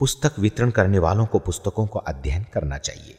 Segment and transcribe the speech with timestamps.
[0.00, 3.18] पुस्तक वितरण करने वालों को पुस्तकों का अध्ययन करना चाहिए।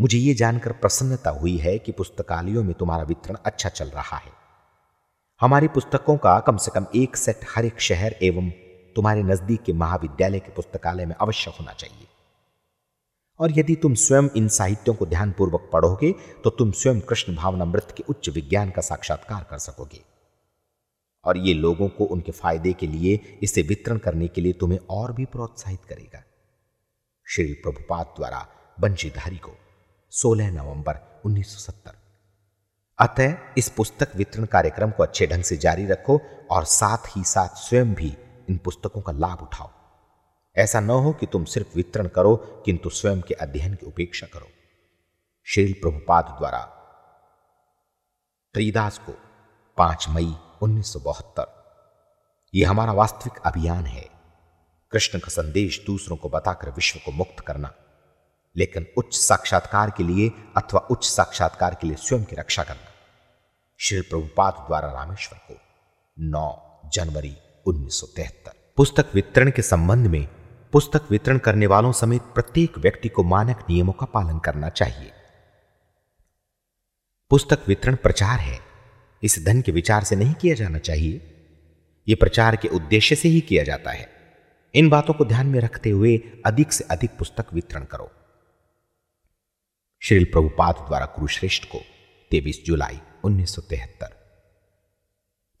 [0.00, 4.32] मुझे यह जानकर प्रसन्नता हुई है कि पुस्तकालयों में तुम्हारा वितरण अच्छा चल रहा है।
[5.40, 8.50] हमारी पुस्तकों का कम से कम एक सेट हर एक शहर एवं
[8.96, 12.06] तुम्हारे नज़दीक के महाविद्यालय के पुस्तकालय में अवश्य होना चाहिए।
[13.40, 16.12] और यदि तुम स्वयं इन साहित्यों को ध्यानपूर्वक पढ़ोगे
[16.44, 20.02] तो तुम स्वयं कृष्ण भावनामृत के उच्च विज्ञान का साक्षात्कार कर सकोगे।
[21.26, 25.12] और ये लोगों को उनके फ़ायदे के लिए इसे वितरण करने के लिए तुम्हें और
[25.12, 26.22] भी प्रोत्साहित करेगा।
[27.26, 28.48] श्री प्रभुपाद द्वारा
[28.80, 29.52] बंशीधारी को
[30.12, 31.94] 16 नवंबर 1970
[32.98, 36.20] अतः इस पुस्तक वितरण कार्यक्रम को अच्छे ढंग से जारी रखो
[36.50, 38.16] और साथ ही साथ स्वयं भी
[38.50, 39.70] इन पुस्तकों का लाभ उठाओ।
[40.56, 44.48] ऐसा न हो कि तुम सिर्फ़ वितरण करो, किंतु स्वयं के अध्ययन की उपेक्षा करो।
[45.44, 46.60] शील प्रभुपाद द्वारा
[48.54, 49.12] त्रिदास को
[49.76, 50.94] 5 मई उन्नीस
[52.54, 54.10] यह हमारा वास्तविक अभियान है।
[54.90, 57.74] कृष्ण का संदेश दूसरों को बताकर विश्व को मुक्त करना।
[58.56, 62.92] लेकिन उच्च साक्षात्कार के लिए अथवा उच्च साक्षात्कार के लिए स्वयं की रक्षा करना।
[63.78, 65.60] श्री प्रभुपाद द्वारा रामेश्वर को
[66.18, 70.28] 9 जनवरी 1973 पुस्तक वितरण के संबंध में
[70.72, 75.12] पुस्तक वितरण करने वालों समेत प्रत्येक व्यक्ति को मानक नियमों का पालन करना चाहिए।
[77.30, 78.65] पुस्तक वितरण प्रचार है।
[79.22, 81.32] इस धन के विचार से नहीं किया जाना चाहिए।
[82.08, 84.08] यह प्रचार के उद्देश्य से ही किया जाता है।
[84.74, 88.10] इन बातों को ध्यान में रखते हुए अधिक से अधिक पुस्तक वितरण करो।
[90.00, 91.80] श्री प्रभुपाद द्वारा कुरुश्रेष्ठ को
[92.30, 94.10] 23 जुलाई 1973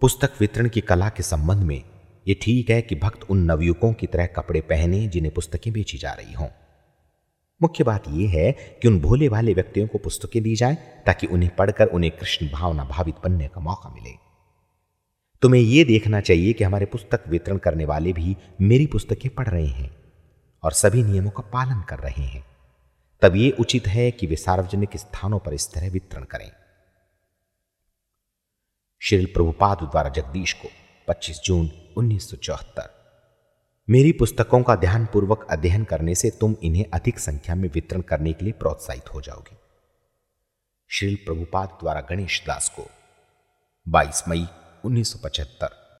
[0.00, 1.84] पुस्तक वितरण की कला के संबंध में
[2.28, 6.12] यह ठीक है कि भक्त उन नवयुवकों की तरह कपड़े पहने जिन्हें पुस्तकें बेची जा
[6.12, 6.48] रही हों।
[7.62, 10.74] मुख्य बात यह है कि उन भोले भाले व्यक्तियों को पुस्तकें दी जाए
[11.06, 14.10] ताकि उन्हें पढ़कर उन्हें कृष्ण भावना भावित बनने का मौका मिले।
[15.42, 19.66] तुम्हें यह देखना चाहिए कि हमारे पुस्तक वितरण करने वाले भी मेरी पुस्तकें पढ़ रहे
[19.66, 19.96] हैं
[20.62, 22.46] और सभी नियमों का पालन कर रहे हैं।
[23.22, 26.52] तब ये उचित है कि वे सार्वजनिक स्थानों पर इस तरह वितरण करें।
[29.00, 30.68] श्री प्रभुपाद द्वारा जगदीश को
[31.08, 33.05] 25 जून 1974
[33.90, 38.44] मेरी पुस्तकों का ध्यानपूर्वक अध्ययन करने से तुम इन्हें अधिक संख्या में वितरण करने के
[38.44, 39.56] लिए प्रोत्साहित हो जाओगे।
[40.88, 42.86] श्री प्रभुपाद द्वारा गणेश दास को
[43.88, 44.46] 22 मई
[44.86, 45.85] 1975